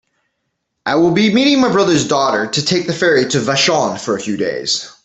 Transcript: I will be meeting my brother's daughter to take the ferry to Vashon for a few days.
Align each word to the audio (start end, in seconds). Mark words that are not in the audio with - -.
I 0.83 0.95
will 0.95 1.11
be 1.11 1.31
meeting 1.31 1.61
my 1.61 1.71
brother's 1.71 2.07
daughter 2.07 2.47
to 2.47 2.65
take 2.65 2.87
the 2.87 2.93
ferry 2.93 3.27
to 3.29 3.39
Vashon 3.39 3.99
for 3.99 4.15
a 4.15 4.19
few 4.19 4.35
days. 4.35 4.91